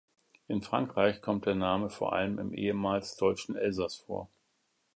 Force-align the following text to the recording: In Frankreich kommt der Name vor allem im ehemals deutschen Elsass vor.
In 0.47 0.63
Frankreich 0.63 1.21
kommt 1.21 1.45
der 1.45 1.53
Name 1.53 1.91
vor 1.91 2.13
allem 2.13 2.39
im 2.39 2.55
ehemals 2.55 3.17
deutschen 3.17 3.55
Elsass 3.55 3.97
vor. 3.97 4.29